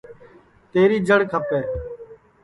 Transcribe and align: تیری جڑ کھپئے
تیری 0.71 0.97
جڑ 1.07 1.19
کھپئے 1.31 1.61